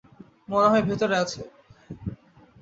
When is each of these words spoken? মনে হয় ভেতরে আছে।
মনে 0.49 0.67
হয় 0.71 0.83
ভেতরে 0.89 1.15
আছে। 1.17 1.41